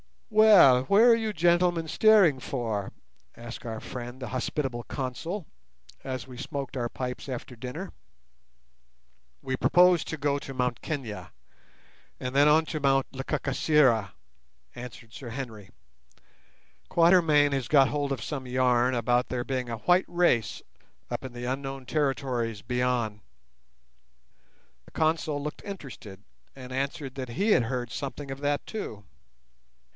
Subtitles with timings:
[0.31, 2.91] "Well, where are you gentlemen steering for?"
[3.35, 5.45] asked our friend the hospitable Consul,
[6.03, 7.91] as we smoked our pipes after dinner.
[9.43, 11.33] "We propose to go to Mt Kenia
[12.19, 14.13] and then on to Mt Lekakisera,"
[14.73, 15.69] answered Sir Henry.
[16.89, 20.63] "Quatermain has got hold of some yarn about there being a white race
[21.11, 23.19] up in the unknown territories beyond."
[24.85, 26.23] The Consul looked interested,
[26.55, 29.03] and answered that he had heard something of that, too.